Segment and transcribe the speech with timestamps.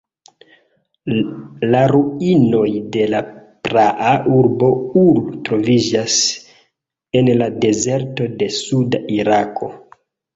[1.73, 3.19] La ruinoj de la
[3.67, 4.69] praa urbo
[5.01, 6.15] Ur troviĝas
[7.21, 9.71] en la dezerto de suda Irako.